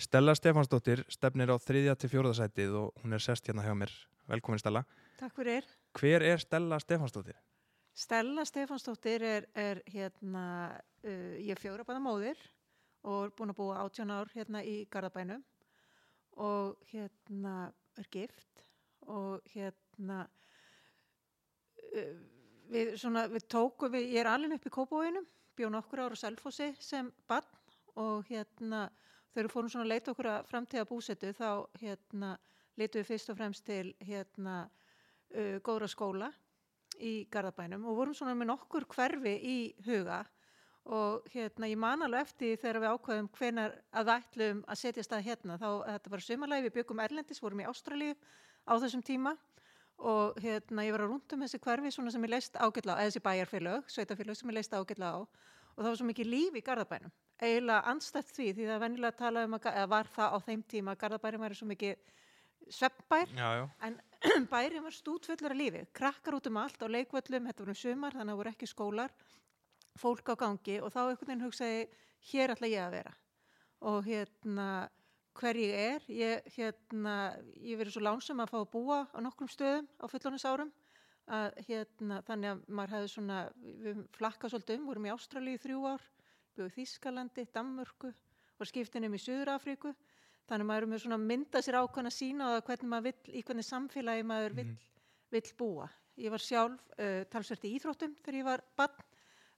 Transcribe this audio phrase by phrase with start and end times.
[0.00, 3.90] Stella Stefansdóttir stefnir á þriðja til fjóruðasætið og hún er sest hérna hjá mér.
[4.30, 4.80] Velkomin Stella.
[5.20, 5.66] Takk fyrir.
[5.98, 7.36] Hver er Stella Stefansdóttir?
[7.92, 10.44] Stella Stefansdóttir er, er hérna,
[11.04, 12.40] uh, ég er fjóra bæða móðir
[13.04, 15.44] og er búin að búa 18 ár hérna í Garðabænum
[16.40, 17.54] og hérna
[18.00, 18.64] er gift
[19.04, 20.22] og hérna
[21.92, 22.16] uh,
[22.72, 25.28] við, svona, við tókum, við, ég er alveg upp í Kópavóinum,
[25.60, 28.86] bjóð nokkur ára á Selfossi sem barn og hérna
[29.34, 31.50] þegar við fórum svona að leita okkur að framtíða búsetu þá
[31.80, 32.34] hérna
[32.78, 36.30] leitum við fyrst og fremst til hérna uh, góðra skóla
[37.00, 40.24] í Garðabænum og vorum svona með nokkur hverfi í huga
[40.90, 45.26] og hérna ég man alveg eftir þegar við ákvæðum hvenar að ætlum að setja stað
[45.28, 48.16] hérna þá þetta var sumarlægi við byggum Erlendis, vorum í Ástralíu
[48.64, 49.36] á þessum tíma
[50.00, 53.10] og hérna ég var að rundum þessi hverfi svona sem ég leist ágætla á, eða
[53.10, 56.64] þessi bæjarfélög, sveitafélög sem ég leist ágætla á og það var svo mikið líf í
[56.64, 60.62] Garðabænum eiginlega anstætt því því það vennilega að tala um að, var það á þeim
[60.70, 61.94] tíma að Garðabærum væri svo mikið
[62.70, 63.34] sveppbær
[63.86, 63.98] en
[64.52, 68.16] bærin var stútfullur af lífi krakkar út um allt á leikvöllum, þetta voru um sumar
[68.16, 69.14] þannig að það voru ekki skólar
[69.98, 71.82] fólk á gangi og þá einhvern veginn hugsaði
[72.30, 73.14] hér ætla ég að vera.
[73.80, 74.68] Og hérna
[75.40, 77.16] hver ég er ég, hérna,
[77.64, 80.72] ég verið svo lánsum að fá að búa á nokkrum stöðum á fullónusárum
[81.30, 83.38] að hérna þannig að maður hefði svona
[83.84, 86.06] við flakka svolítið um, vorum í Ástralíu í þrjú ár
[86.58, 88.10] í Þískalandi, Danmörku
[88.60, 89.94] og skiptinum í Suður-Afríku.
[90.50, 93.42] Þannig að maður er með svona mynda sér ákvæmna sína á hvernig maður vill, í
[93.46, 94.72] hvernig samfélagi maður vill,
[95.30, 95.86] vill búa.
[96.20, 99.06] Ég var sjálf uh, talsvert í Íþróttum þegar ég var barn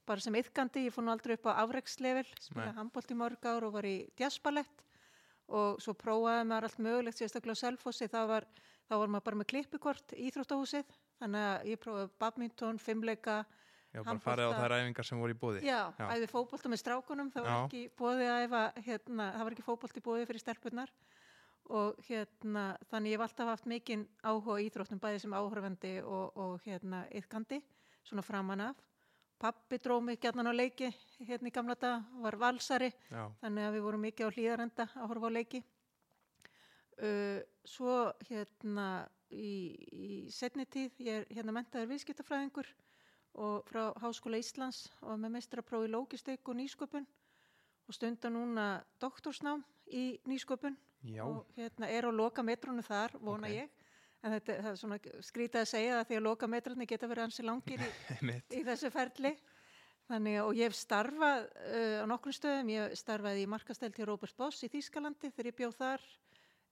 [0.06, 3.66] bara sem yfkandi, ég fór nú aldrei upp á afreikslevel spilaði handbólt í mörg ár
[3.68, 4.82] og var í jazzballett
[5.52, 8.08] og svo prófaði maður allt mögulegt sérstaklega á Selfossi.
[8.10, 8.46] Þá var,
[8.88, 10.94] þá var maður bara með klippikort í Íþróttahúsið.
[11.22, 13.36] Þannig að ég prófaði badminton, fimmleika
[13.92, 15.62] Já, bara farið á þær æfingar sem voru í bóði.
[15.66, 16.04] Já, Já.
[16.16, 17.74] æði fókbólta með strákunum, það var
[18.46, 20.92] æfa, hérna, það var ekki fókbólt í bóði fyrir stelpunar
[21.72, 26.38] og hérna, þannig ég hef alltaf haft mikinn áhuga á íþróttum, bæði sem áhörfandi og,
[26.40, 27.60] og hérna, yðkandi,
[28.08, 28.80] svona framan af.
[29.42, 30.88] Pappi dróð mig gætnan á leiki,
[31.28, 35.12] hérna í gamla dag, var valsari, Já, þannig að við vorum mikið á hlýðarenda að
[35.12, 35.60] horfa á leiki.
[37.02, 37.96] Uh, svo
[38.28, 38.86] hérna
[39.32, 39.52] í,
[39.92, 42.68] í setni tíð, ég er hérna mentaður viðskiptafræðingur
[43.34, 47.06] og frá Háskóla Íslands og með mestraprófi í lógistik og nýsköpun
[47.88, 48.66] og stunda núna
[49.00, 49.62] doktorsnám
[49.92, 50.76] í nýsköpun.
[51.02, 53.54] Já, og hérna er á loka metrónu þar, vona Ok.
[53.54, 53.70] ég.
[54.22, 57.42] En þetta er svona skrítið að segja það því að loka metrónu geta verið ansi
[57.42, 57.88] langir í,
[58.58, 59.34] í þessu ferli.
[60.06, 64.36] Þannig og ég hef starfað uh, á nokkrum stöðum, ég starfaði í markastelt til Robert
[64.36, 66.06] Boss í Þýskalandi þegar ég bjóð þar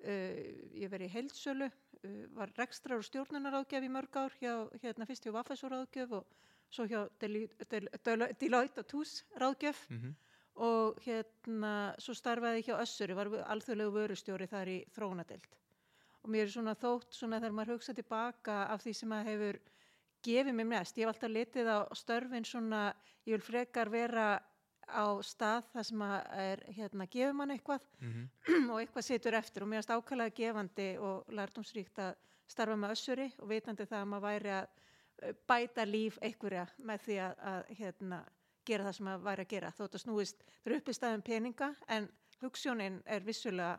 [0.05, 5.27] ég verið í heilsölu uh, var rekstrar og stjórnunaráðgjöf í mörg ár hjá, hérna fyrst
[5.27, 6.35] hjá Vaffesóráðgjöf og
[6.71, 9.87] svo hjá Deloitte og Tús ráðgjöf.
[9.91, 10.15] Mm
[10.61, 15.57] og hérna svo starfaði ég hjá Össuri, var alþjóðlegu vörustjóri þar í þróunadelt
[16.21, 19.59] og mér er svona þótt svona þegar maður hugsa tilbaka af því sem að hefur
[20.27, 22.81] gefið mér mest, ég hef alltaf litið á störfin svona,
[23.25, 24.27] ég vil frekar vera
[24.91, 28.27] á stað þar sem að er hérna gefið mann eitthvað -hmm.
[28.73, 32.15] og eitthvað situr eftir og mér erst ákvæmlega gefandi og lærdomsríkt að
[32.51, 34.67] starfa með össuri og vitandi það að maður væri að
[35.23, 38.25] eh, bæta líf einhverja með því að, að hérna,
[38.67, 42.09] gera það sem maður væri að gera þótt að snúist fyrir uppi staðum peninga en
[42.43, 43.79] hugssjónin er vissulega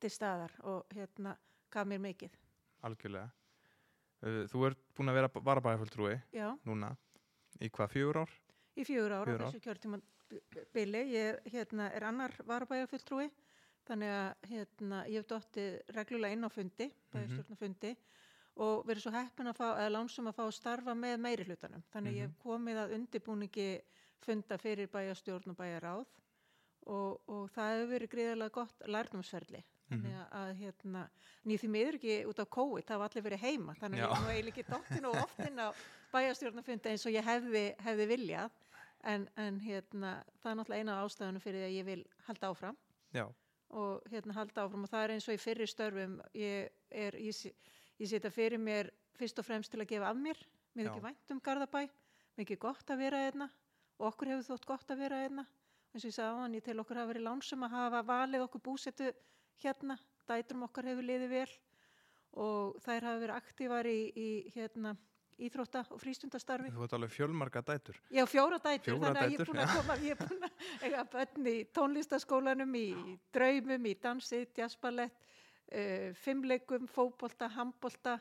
[0.00, 1.36] til staðar og hérna
[1.70, 2.30] gaf mér mikið.
[2.82, 3.30] Algjörlega.
[4.22, 6.96] Uh, Þú ert búin að vera varabæðarfulltrúi Já, núna
[7.60, 8.30] í hvað, fjögur ár?
[8.76, 9.52] í fjögur Fjögur á ár.
[9.52, 10.00] þessu kjörtíma
[10.74, 11.02] bili.
[11.14, 13.28] Ég hérna, er annar varabæjarfulltrúi
[13.86, 17.92] þannig að hérna, ég hef dottið reglulega inn á fundi, bæjarstjórnafundi
[18.64, 21.84] og verið svo heppin að fá, eða lánsum að fá að starfa með meiri hlutanum.
[21.92, 23.68] Þannig að ég hef komið að undibúningi
[24.24, 26.04] funda fyrir bæjarstjórn og bæjaráð
[26.86, 29.62] og, og það hefur verið gríðarlega gott lærnumsferli.
[29.86, 31.02] Þannig að, að hérna,
[31.44, 34.06] en ég því miður ekki út á COVID, það var allir verið heima, þannig Já.
[34.06, 35.68] að ég er nú eiginlega ekki dottin og oftinn á
[36.14, 38.56] bæjarstjórnafundi eins og ég hefði, hefði viljað,
[39.06, 40.12] en, en hérna,
[40.42, 42.78] það er náttúrulega eina af ástæðunum fyrir því að ég vil halda áfram.
[43.14, 43.26] Já,
[43.70, 44.86] og hérna halda áfram.
[44.86, 47.68] Og það er eins og í fyrri störfum ég, er, ég,
[48.00, 50.40] ég setja fyrir mér fyrst og fremst til að gefa af mér.
[50.76, 51.86] Mér er ekki vænt um Garðabæ.
[52.36, 53.48] Ekki gott að vera einna
[53.96, 55.46] og okkur hefur þótt gott að vera einna
[55.96, 58.42] eins og ég sagði á hann, ég tel okkur hafa verið lánsum að hafa valið
[58.44, 59.12] okkur búsetu
[59.62, 59.96] hérna.
[60.28, 61.52] Dætrum okkar hefur liðið vel.
[62.36, 64.92] Og þær hafa verið aktívar í, í hérna
[65.38, 67.98] íþrótta og frístundastarfi þú ert alveg fjölmarga dætur.
[68.10, 70.46] Já, fjóra dætur, Fjóra þannig að ég er dætur, búin að koma, ég er búin
[70.46, 72.86] að eiga bönn í tónlistaskólanum, í
[73.36, 75.12] draumum, í dansi, jazzballett,
[75.72, 78.16] uh, fimmleikum, fótbolta, handbolta,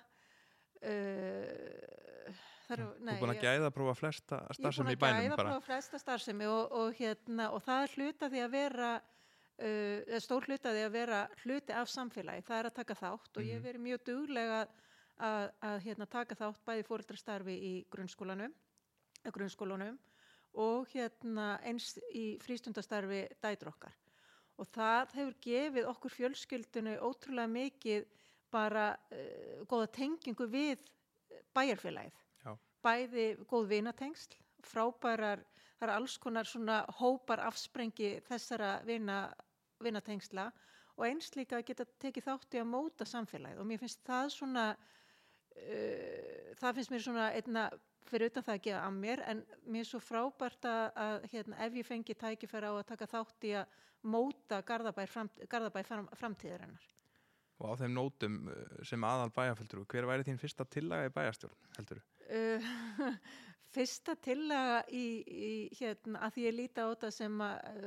[0.84, 2.36] uh,
[2.74, 5.20] eru, Þú er búin að gæða að prófa flesta starfsemi í Ég er búin að
[5.20, 5.50] bænum gæða bara.
[5.56, 10.48] bara flesta starfsemi og, og, hérna, og það er hluta því að vera uh, stór
[10.50, 13.68] hlutaði að vera hluti af samfélagi, það er að taka þátt og ég hef Mhm.
[13.70, 14.74] verið mjög duglega að,
[15.20, 18.54] að hérna, taka þátt bæði fóreldrastarfi í grunnskólanum,
[19.32, 19.98] grunnskólanum
[20.60, 23.96] og hérna eins í frístundastarfi dætur okkar.
[24.56, 28.06] Og það hefur gefið okkur fjölskyldinu ótrúlega mikið
[28.52, 30.84] bara uh, góða tengingu við
[31.56, 32.22] bæjarfélagið.
[32.46, 32.54] Já.
[32.86, 35.44] Bæði góð vinatengsl, frábærar,
[35.76, 39.26] það er alls konar svona hópar afsprengi þessara vina,
[39.84, 40.50] vinatengsla
[40.96, 44.30] og eins líka að geta tekið þátt í að móta samfélagið og mér finnst það
[44.38, 44.66] svona,
[45.56, 47.69] uh, það finnst mér svona einna
[48.06, 51.80] fyrir utan það að gefa að mér en mér er svo frábært að, hérna, ef
[51.80, 56.86] ég fengi tækifæra á að taka þátt í að móta Garðabæ, framt, Garðabæ fram, framtíðarinnar.
[57.56, 61.57] Og á þeim nótum uh, sem aðal bæjarföldur, hver væri þín fyrsta tillaga í bæjarstjórn,
[61.80, 62.06] heldur þú?
[62.36, 63.19] Uh,
[63.75, 67.46] fyrsta tillaga í, í hérna, að því ég líti á þetta sem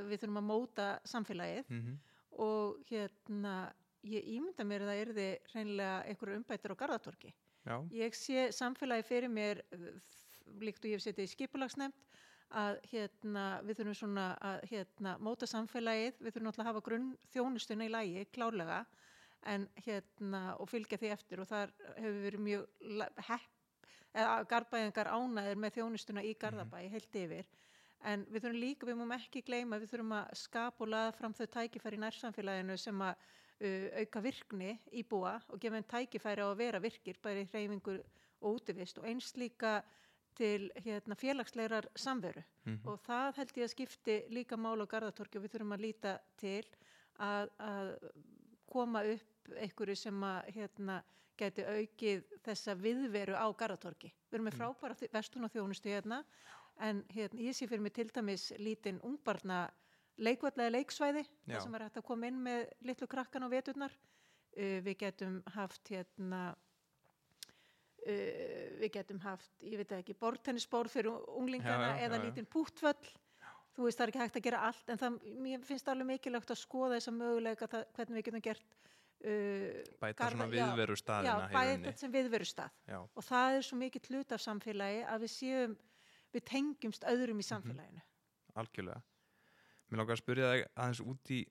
[0.09, 1.99] við þurfum að móta samfélagið Mm
[2.39, 3.69] og hérna
[4.07, 7.33] ég ímynda mér að það erði reynilega einhverju umbættur á Garðatorki.
[7.69, 9.89] Já, Ég sé samfélagi fyrir mér uh,
[10.65, 12.07] líkt og ég hef setið í skipulagsnefnd
[12.57, 17.11] að hérna, við þurfum svona að hérna, móta samfélagið, við þurfum náttúrulega að hafa grunn
[17.35, 18.79] þjónustuna í lægi, klárlega,
[19.53, 21.43] en hérna, og fylgja því eftir.
[21.43, 23.51] Og þar hefur verið mjög hepp,
[24.17, 27.51] eða garðbæðingar ánæðir með þjónustuna í Garðabæ heilt yfir,
[28.09, 31.37] en við þurfum líka, við múum ekki gleyma, við þurfum að skapa og laða fram
[31.37, 33.29] þau tækifæri nærsamfélaginu sem að
[33.61, 38.03] auka virkni íbúa og gefa þeim tækifæri á að vera virkir, bæri hreyfingur
[38.41, 39.83] og útivist og eins líka
[40.39, 42.87] til hérna, félagslegar samveru Mhm.
[42.87, 46.19] og það held ég að skipti líka mál á Garðatorki og við þurfum að líta
[46.37, 46.65] til
[47.19, 48.13] að, að
[48.71, 51.03] koma upp einhverju sem að hérna,
[51.39, 54.13] geti aukið þessa viðveru á Garðatorki.
[54.31, 54.59] Við erum með Mm.
[54.59, 56.25] frábæra vestun og þjónustu hérna
[56.81, 59.71] en hérna, ég sé fyrir mig til dæmis lítinn ungbarna
[60.19, 61.55] leikvallega leiksvæði Já.
[61.55, 63.93] þar sem er hægt að koma inn með litlu krakkan á veturnar.
[64.59, 66.55] Uh, við getum haft hérna
[68.09, 72.27] Uh, við getum haft, ég veit ekki, bortennisbór fyrir unglingana Já, já, eða já, já.
[72.29, 73.09] lítinn púttvöll
[73.75, 76.53] þú veist það er ekki hægt að gera allt en það, mér finnst alveg mikilvægt
[76.55, 80.95] að skoða þessa möguleika það, hvernig við getum gert uh, bæta Garða- svona já, viðveru
[80.97, 81.85] já, staðina rauninni.
[81.91, 85.35] þetta sem viðveru stað Já, og það er svo mikið hlut af samfélagi að við
[85.35, 85.77] séum,
[86.39, 87.49] við tengjumst öðrum í Mhm.
[87.51, 88.07] samfélaginu
[88.63, 89.03] algjörlega.
[89.89, 91.43] Mér langar að spyrja þig aðeins út í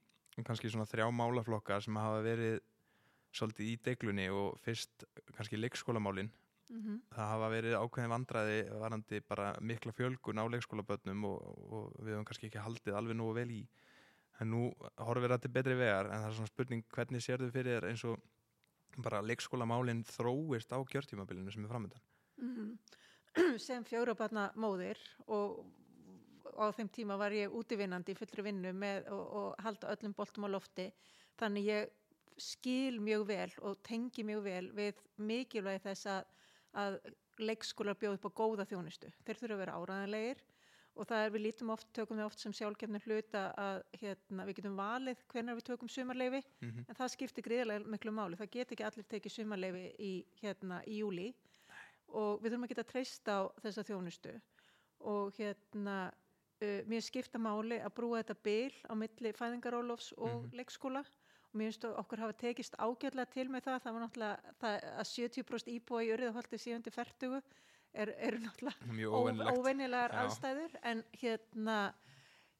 [0.45, 2.59] kannski svona þrjá málaflokka sem hafa verið
[3.33, 6.29] svolítið í deglunni og fyrst kannski leikskólamálin.
[6.69, 11.37] mm Það hafa verið ákveðin vandræði varandi bara mikla fjölgun á leikskólabötnum og,
[11.73, 13.61] og við höfum kannski ekki haldið alveg nógu vel í.
[14.39, 14.63] En nú
[14.97, 18.03] horfir það til betri vegar en það er svona spurning hvernig sér þau fyrir eins
[18.05, 18.21] og
[19.01, 22.01] bara leikskólamálin þróist á kjörtímabilinu sem er framöndan.
[22.37, 22.77] Mhm.
[23.67, 24.99] sem fjórabarna móðir
[26.57, 30.15] og á þeim tíma var ég útivinnandi í fullri vinnu með og, og halda öllum
[30.17, 30.89] boltum á lofti.
[31.37, 31.95] Þannig ég
[32.37, 36.27] skil mjög vel og tengi mjög vel við mikilvægi þess að,
[36.73, 36.99] að
[37.41, 39.09] leikskólar bjóð upp á góða þjónustu.
[39.25, 40.43] Þeir þurfa að vera áræðanlegir
[40.97, 44.59] og það er við lítum oft, tökum við oft sem sjálfgefnir hluta að hérna, við
[44.59, 46.85] getum valið hvernig við tökum sumarleifi Mm -hmm.
[46.89, 48.37] en það skiptir gríðarlega miklu máli.
[48.37, 51.33] Það get ekki allir tekið sumarleifi í, hérna, í júli
[52.07, 54.41] og við þurfum að geta treyst á þessa þjónustu.
[54.99, 56.11] Og hérna
[56.61, 60.51] uh, mér skipta máli að brúa þetta bil á milli fæðingarólofs og Mhm.
[60.57, 61.03] leikskóla.
[61.47, 63.81] Og mér finnst okkur hafa tekist ágætlega til með það.
[63.83, 66.91] Það var náttúrulega það, að 70% íbúa í Urðaholti 7.
[66.91, 67.41] fertugu
[67.93, 68.75] er, eru náttúrulega
[69.57, 70.75] óvennilegar aðstæður.
[70.83, 71.93] En hérna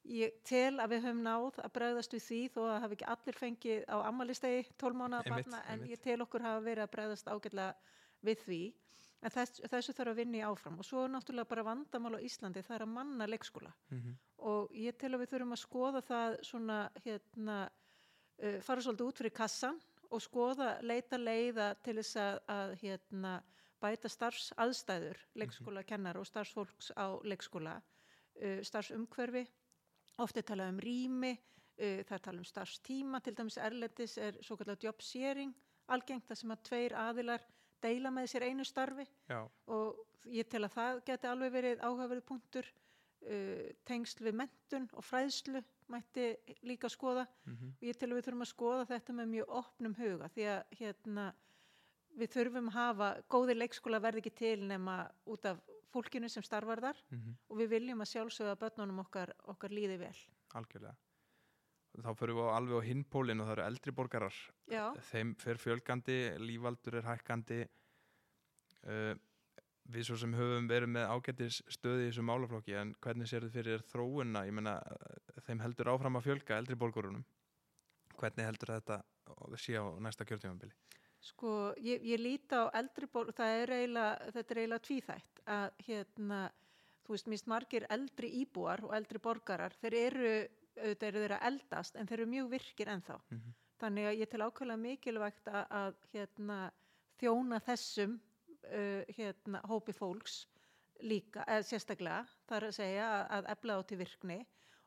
[0.08, 3.36] ég tel að við höfum náð að bregðast við því þó að hafi ekki allir
[3.42, 5.63] fengið á ammalistegi 12 mánuða barna.
[5.68, 7.74] En ég tel okkur hafa verið að bregðast ágætlega
[8.24, 8.62] við því
[9.22, 10.78] en þess, þessu þarf að vinna í áfram.
[10.80, 13.74] Og svo er náttúrulega bara vandamál á Íslandi það er að manna leikskóla.
[14.38, 19.22] Og ég tel að við þurfum að skoða það svona hérna uh, fara svolítið út
[19.22, 23.34] fyrir kassan og skoða, leita leiða til þess að, að hérna,
[23.82, 29.46] bæta starfsaðstæður leikskóla kennar og starfsfólks á leikskóla uh, starfsumhverfi.
[30.18, 33.22] Oft er talað um rými uh, það talað um starfstíma.
[33.22, 35.54] Til dæmis erlendis er svo kallar job sharing
[35.88, 37.44] algengt það sem að tveir aðilar
[37.84, 39.40] deila með sér einu starfi Já,
[39.74, 42.70] og ég tel að það geti alveg verið áhugaverið punktur.
[43.28, 46.28] Uh, tengsl við mentun og fræðslu mætti
[46.64, 47.26] líka skoða.
[47.46, 50.44] Mm og ég tel að við þurfum að skoða þetta með mjög opnum huga því
[50.54, 51.26] að hérna,
[52.20, 55.60] við þurfum að hafa góðir leikskóla verði ekki til nema út af
[55.92, 57.02] fólkinu sem starfar þar.
[57.50, 60.18] Og við viljum að sjálfsögða börnunum okkar, okkar líði vel.
[60.54, 60.96] algjörlega.
[61.98, 64.36] Þá fyrir við alveg á hinpólinn og það eru eldri borgarar.
[64.70, 67.63] Já, Þeim fer fjölgandi, lífaldur er hækkandi.
[68.88, 69.13] Uh,
[69.88, 73.56] við svo sem höfum verið með ágættis stöði í þessu málaflokki en hvernig sér þið
[73.58, 74.46] fyrir þróuna?
[74.46, 77.25] Ég meina, uh, þeim heldur áfram að fjölga eldri borgarunum.
[78.18, 79.01] Hvernig heldur þetta
[79.58, 80.75] sé á næsta kjörtímanbili?
[81.24, 85.82] Sko, ég, ég líti á eldri borg, það er eiginlega, þetta er eiginlega tvíþætt að
[85.88, 86.39] hérna,
[87.06, 90.32] þú veist, minnst margir eldri íbúar og eldri borgarar, þeir eru,
[90.82, 93.18] auðvitað eru þeir að eldast en þeir eru mjög virkir ennþá.
[93.30, 93.56] Mm -hmm.
[93.78, 96.60] Þannig að ég tel ákveðlega mikilvægt að, að hérna,
[97.20, 100.48] þjóna þessum uh, hérna, hópi fólks
[101.02, 104.40] líka, eða sérstaklega, það er að segja að, að efla á til virkni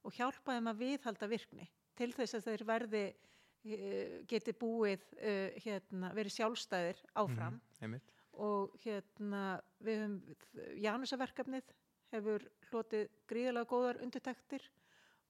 [0.02, 5.50] og hjálpa þeim að viðhalda virkni til þess að þeir verði uh, geti búið uh,
[5.62, 8.00] hérna, verið sjálfstæðir áfram Mm
[8.40, 11.72] og hérna við höfum Janusaverkefnið
[12.14, 14.64] hefur hlotið gríðalega góðar undirtektir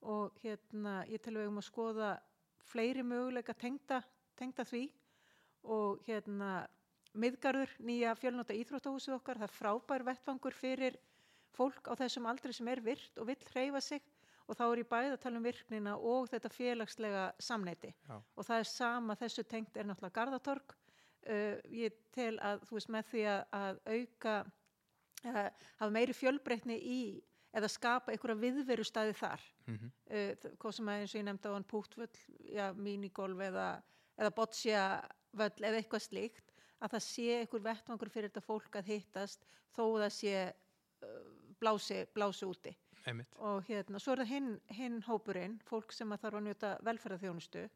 [0.02, 2.11] og hérna ég tel við um að skoða
[2.71, 4.00] fleiri möguleika tengda,
[4.38, 4.87] tengda því.
[5.69, 6.66] Og hérna
[7.21, 10.97] miðgarður, nýja fjölnóta íþróttahúsið okkar, það er frábær vettfangur fyrir
[11.57, 14.04] fólk á þessum aldri sem er virt og vill hreyfa sig.
[14.50, 18.16] Og þá er ég bæði að tala um virknina og þetta félagslega samneiti Já.
[18.19, 20.75] og það er sama þessu tengt er náttúrulega Garðatorg.
[21.21, 26.78] Uh, ég tel að þú veist með því að, að auka uh, hafa meiri fjölbreytni
[26.80, 27.00] í
[27.54, 29.40] eða skapa einhverja viðveru staði þar
[29.71, 29.90] Mm -hmm.
[30.11, 32.16] uh, þ- hvað sem að eins og ég nefndi á hann púttvöll,
[32.54, 33.83] já, minigolf eða,
[34.19, 38.85] eða boccia völl eða eitthvað slíkt, að það sé einhver vettvangur fyrir þetta fólk að
[38.87, 39.45] hittast
[39.76, 40.52] þó það sé
[41.02, 41.09] uh,
[41.61, 42.76] blási, blási úti
[43.07, 43.37] Einmitt.
[43.38, 47.69] og hérna, svo er það hinn, hinn hópurinn, fólk sem að þarf að njóta velferðarþjónustu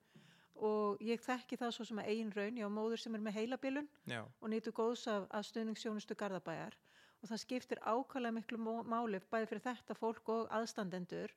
[0.56, 3.32] og ég þekki það svo sem að eigin raun, ég á móður sem er með
[3.34, 4.24] heilabilun Já.
[4.40, 6.74] og nýtu góðs af, af stöðningssjónustu Garðabæjar
[7.24, 11.32] og það skiptir ákvæmlega miklu máli bæði fyrir þetta fólk og aðstandendur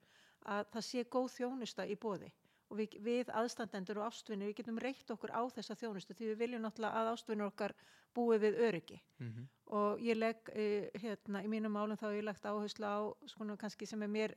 [0.48, 2.32] að það sé góð þjónusta í bóði
[2.68, 6.42] og við, við aðstandendur og ástvinnir við getum reykt okkur á þessa þjónustu því við
[6.42, 7.74] viljum náttúrulega að ástvinnur okkar
[8.16, 9.00] búi við öryggi.
[9.20, 13.58] Mm og ég legg uh, hérna í mínum málum þá ég lagt áherslu á svona
[13.60, 14.34] kannski sem er mér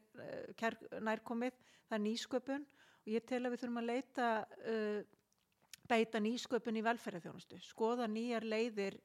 [0.58, 1.54] kær, nærkomið,
[1.86, 2.66] það er nýsköpun.
[3.06, 4.30] Og ég tel að við þurfum að leita
[4.72, 5.00] uh,
[5.86, 8.98] beita nýsköpun í velferðarþjónustu, skoða nýjar leiðir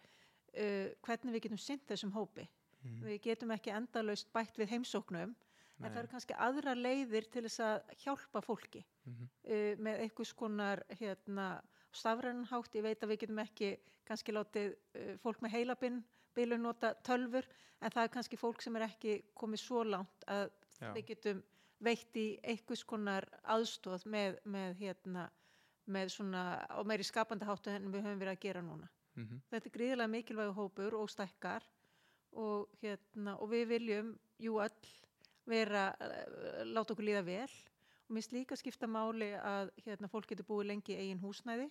[0.57, 2.47] uh, hvernig við getum synt þessum hópi.
[2.83, 3.01] Mhm.
[3.07, 5.35] Við getum ekki endalaust bætt við heimsóknum en
[5.83, 5.89] Nei.
[5.89, 9.29] það eru kannski aðra leiðir til þess að hjálpa fólki Mhm.
[9.45, 15.17] uh, með einhvers konar hérna, stafrænanhátt, ég veit að við getum ekki kannski látið uh,
[15.23, 16.03] fólk með heilabinn
[16.35, 17.45] bílu nota tölfur
[17.81, 20.49] en það er kannski fólk sem er ekki komið svo langt að
[20.81, 20.91] Já.
[20.93, 21.43] við getum
[21.79, 25.29] veitt í einhvers konar aðstóð með, með hérna
[25.87, 28.87] með svona, og meiri skapandi háttu en við höfum verið að gera núna.
[29.15, 29.41] Mhm.
[29.51, 31.63] Þetta er gríðilega mikilvægu hópur og stækkar
[32.31, 34.89] og, hérna, og við viljum jú öll
[35.47, 37.51] vera, uh, láta okkur líða vel
[38.09, 41.69] og minnst líka skipta máli að hérna, fólk getur búið lengi í eigin húsnæði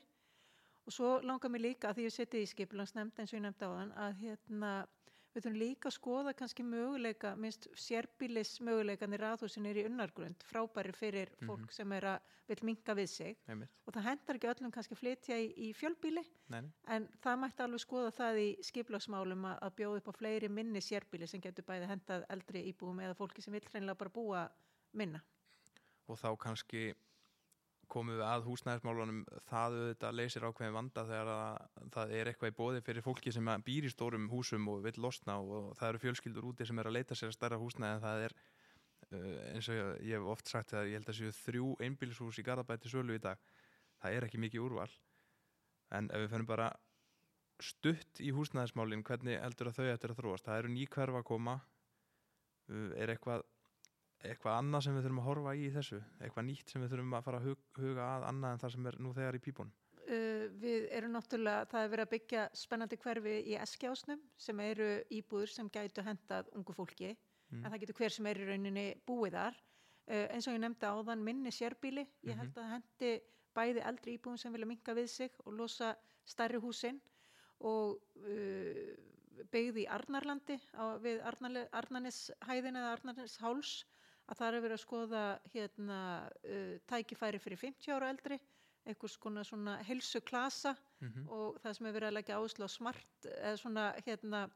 [0.86, 3.68] og svo langar mér líka að því ég seti í skipulansnefnd eins og ég nefndi
[3.68, 4.72] á þann að hérna,
[5.35, 10.95] við þurfum líka að skoða kannski möguleika, minnst sérbílis möguleikanir raðhúsin er í unnargrund frábæri
[10.95, 13.71] fyrir fólk sem er að vil minka við sig Einmitt.
[13.87, 16.23] og það hendar ekki öllum kannski flytja í, í fjölbíli
[16.53, 16.73] Nei, nei.
[16.97, 20.83] en það mætti alveg skoða það í skiplagsmálum að, að bjóða upp á fleiri minni
[20.85, 24.45] sérbíli sem getur bæði hendað eldri íbúum eða fólki sem vill hreinlega bara búa
[24.93, 25.23] minna.
[26.07, 26.93] og þá kannski
[27.94, 32.56] komum við að húsnæðismálunum það auðvitað leysir ákveðin vanda þegar að, það er eitthvað í
[32.58, 36.48] bóði fyrir fólki sem býr í stórum húsum og vill losna og það eru fjölskyldur
[36.50, 38.36] úti sem er að leita sér að stærra húsnæði en það er
[39.14, 42.40] uh, eins og ég, ég hef oft sagt að ég held að séu þrjú einbýlishús
[42.40, 43.40] í Garðabæti sölu í dag.
[44.02, 44.90] Það er ekki mikið úrval.
[45.94, 46.72] En ef við fennum bara
[47.62, 50.48] stutt í húsnæðismálin hvernig heldur að þau eftir að þróast?
[50.48, 51.58] Það eru ný hverfa að koma.
[52.68, 53.44] Uh, er eitthvað
[54.28, 56.00] eitthvað annað sem við þurfum að horfa í í þessu?
[56.21, 58.88] Eitthvað nýtt sem við þurfum að fara að hug, huga að annað en það sem
[58.90, 59.75] er nú þegar í pípunum?
[60.04, 64.88] Uh, við erum náttúrulega, það er verið að byggja spennandi hverfi í eskjásnum sem eru
[65.16, 67.14] íbúður sem gætu hendað ungu fólki
[67.54, 67.64] Mm.
[67.64, 69.57] en það getur hver sem er í rauninni búið þar.
[70.04, 73.11] Uh, eins og ég nefndi áðan minni sérbíli, ég held að það hendi
[73.57, 75.95] bæði eldri íbúðum sem vilja minka við sig og losa
[76.28, 77.00] stærri húsin
[77.64, 78.95] og uh,
[79.52, 83.73] byggði í Arnarlandi á, við Arnarneshæðin eða Arnarnesháls
[84.28, 86.00] að það er verið að skoða hérna,
[86.45, 88.38] uh, tækifæri fyrir 50 ára eldri
[88.85, 91.28] einhvers konar svona helsu klasa Mhm.
[91.28, 94.50] og það sem er verið að leggja áherslu á smart eða svona hérna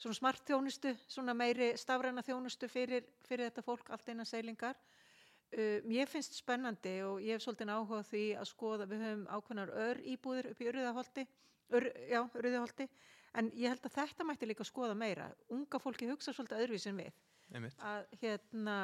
[0.00, 5.80] svona smart þjónustu, svona meiri stafræna þjónustu fyrir, fyrir þetta fólk allt innan seilingar uh,
[5.84, 10.00] mér finnst spennandi og ég hef svolítið áhuga því að skoða, við höfum ákveðnar ör
[10.02, 11.26] íbúðir upp í Urriðaholti
[11.70, 12.88] ör, já, Urriðaholti
[13.34, 15.28] en ég held að þetta mætti líka skoða meira.
[15.50, 17.12] Unga fólki hugsa svolítið öðruvísi en við
[17.54, 18.76] einmitt, að hérna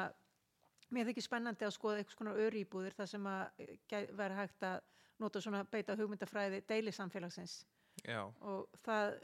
[0.91, 4.81] mér þykir spennandi að skoða eitthvað svona örýbúðir þar sem að gæ- vera hægt að
[5.19, 7.61] nota svona beita hugmyndafræði deili samfélagsins
[8.05, 9.17] já, og það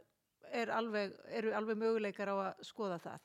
[0.51, 3.21] er alveg, eru alveg möguleikar á að skoða það.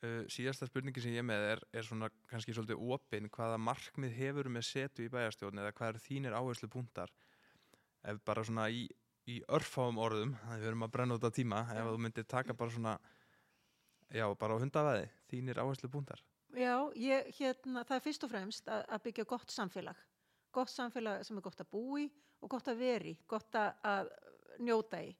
[0.00, 4.14] Uh, síðasta spurningi sem ég er með er, er svona kannski svolítið opinn hvaða markmið
[4.16, 7.12] hefur með setu í bæjarstjórn eða hvað eru þínir áherslu punktar
[8.08, 8.86] ef bara svona í,
[9.28, 11.84] í örfáum orðum, þannig við erum að brenna út á tíma ef Já.
[11.90, 12.94] þú myndir taka bara svona
[14.10, 16.22] já, bara á hundavæði, þínir áherslu punktar
[16.58, 19.98] Já, ég, hérna, það er fyrst og fremst að, að byggja gott samfélag.
[20.50, 22.08] Gott samfélag sem er gott að búa í
[22.40, 24.10] og gott að veri, gott að,
[24.58, 25.12] njóta í.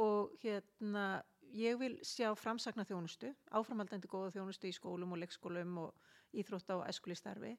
[0.00, 1.20] Og hérna,
[1.52, 6.86] ég vil sjá framsagna þjónustu, áframhaldandi góða þjónustu í skólum og leikskólum og íþrótta og
[6.88, 7.52] eskulistarfi.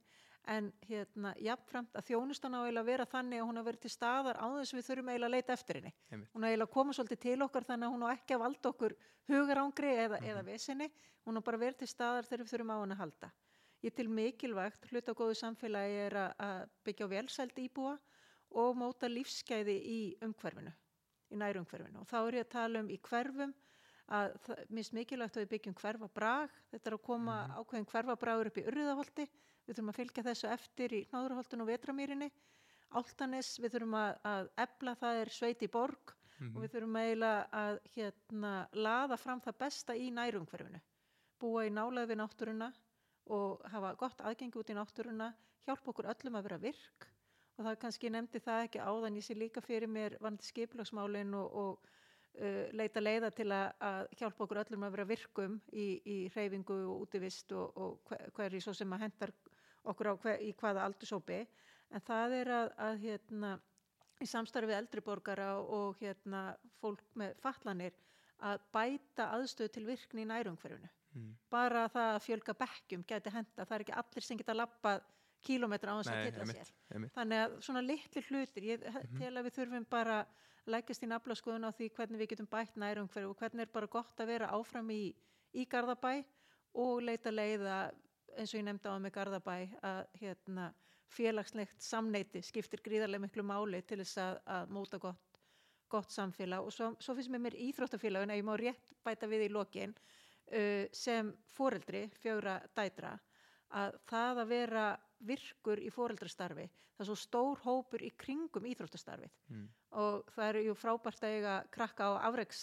[0.51, 3.91] En hérna, jafnframt að þjónustan á eiginlega að vera þannig að hún að vera til
[3.93, 5.93] staðar á þess að við þurfum eiginlega að leita eftir henni.
[6.12, 6.31] Einmitt.
[6.33, 8.95] Hún að eiginlega koma svolítið til okkar þannig að hún á ekki að valda okkur
[9.31, 10.89] hugarángri eða, eða vesinni.
[11.23, 13.31] Hún á bara vera til staðar þegar við þurfum á henni að halda.
[13.83, 17.95] Ég til mikilvægt hluta á góðu samfélagi er að, að byggja á velsæld íbúa
[18.59, 20.71] og móta lífsgæði í umhverfinu,
[21.31, 22.03] í nærumhverfinu.
[22.03, 23.55] Og þá er ég að tala um í hverfum
[24.12, 24.33] að
[24.69, 26.55] minnst mikilvægt að við byggjum hverfabrag.
[26.72, 29.27] Þetta er að koma ákveðin hverfabragur upp í urriðaholti.
[29.63, 32.29] Við þurfum að fylgja þessu eftir í náðurholtinu og vetramýrinni.
[32.93, 37.43] Áltanes, við þurfum að, að ebla það er sveit í borg og við þurfum eiginlega
[37.55, 40.81] að hérna, laða fram það besta í nærumhverfinu.
[41.39, 42.69] Búa í nálega við náttúruna
[43.31, 45.29] og hafa gott aðgengi út í náttúruna,
[45.63, 47.07] hjálpa okkur öllum að vera virk
[47.53, 51.53] og það kannski nefndi það ekki áðan ég sé líka fyrir mér vandi skiplagsmálin og,
[51.53, 51.91] og
[52.39, 56.77] uh, leita leiða til að, að hjálpa okkur öllum að vera virkum í, í hreyfingu
[56.89, 59.33] og útivist og, og hver, hverju svo sem að hendar
[59.83, 61.41] okkur á hver, í hvaða aldursópi
[61.93, 63.53] en það er að, að hérna,
[64.23, 67.93] í samstarfi við eldri borgara og hérna, fólk með fatlanir
[68.43, 71.35] að bæta aðstöðu til virkni í nærumhverfinu Mm.
[71.53, 75.03] bara það að fjölga bekkjum gæti henda, það er ekki allir sem geta lappað
[75.45, 77.11] kílómetra á þess að geta sér einmitt.
[77.13, 79.19] þannig að svona litli hlutir ég Mhm.
[79.19, 80.15] tel að við þurfum bara
[80.70, 83.89] lækast í nafla skoðun á því hvernig við getum bætt nærumhverju og hvernig er bara
[83.91, 85.03] gott að vera áfram í,
[85.53, 86.13] í Garðabæ
[86.79, 87.77] og leita leiða
[88.38, 90.72] eins og ég nefndi á með Garðabæ að hérna,
[91.13, 95.41] félagslegt samneiti skiptir gríðarlega miklu máli til þess að, að móta gott,
[95.92, 96.66] gott samfélag.
[96.66, 99.94] Og svo, svo finnst mér mér íþróttafélagin að ég má rétt bæta við í lokin
[99.94, 103.14] uh, sem foreldri, fjögra dætra
[103.74, 104.87] að það að vera
[105.27, 106.68] virkur í foreldrastarfi.
[106.94, 109.33] Það er svo stór hópur í kringum íþróttastarfið.
[109.50, 109.68] Mm.
[110.03, 112.62] og það eru jú frábært að eiga krakka á afreks,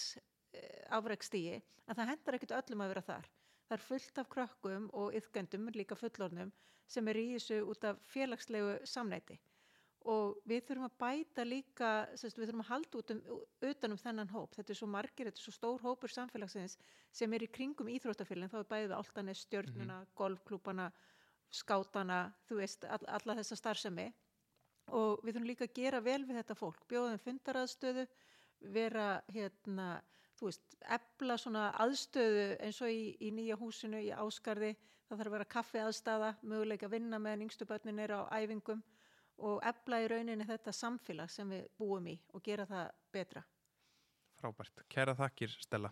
[0.90, 3.28] afrekstígi en það hendar ekkit öllum að vera þar.
[3.68, 6.50] Það er fullt af krökkum og yðgöndum líka fullornum
[6.90, 9.38] sem er í þessu út af félagslegu samneiti
[10.08, 13.20] og við þurfum að bæta líka sérst, við þurfum að halda út um,
[13.68, 14.54] utan um þennan hóp.
[14.56, 16.78] Þetta er svo margir, þetta er svo stór hópur samfélagsins
[17.12, 20.88] sem er í kringum íþróttafélagin þá er bæðið áltanis, stjörnuna, golfklúbana
[21.54, 24.08] skátana, þú veist all, alla þessa starfsemi.
[24.90, 26.84] Og við þurfum líka að gera vel við þetta fólk.
[26.90, 28.06] Bjóðum fundaraðstöðu
[28.74, 29.88] vera hérna,
[30.38, 34.74] þú veist ebla svona aðstöðu eins og í, í nýja húsinu, í áskarði
[35.10, 38.82] það þarf að vera kaffi aðstaða, möguleika að vinna meðan yngstu börnin er á æfingum.
[39.40, 43.42] Og ebla í rauninni þetta samfélag sem við búum í og gera það betra.
[44.36, 44.84] Frábært.
[44.92, 45.90] Kæra þakkir, Stella.